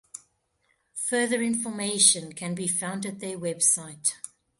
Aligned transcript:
Further 1.09 1.43
information 1.43 2.33
can 2.33 2.55
be 2.55 2.67
found 2.67 3.05
at 3.05 3.19
their 3.19 3.37
website. 3.37 4.15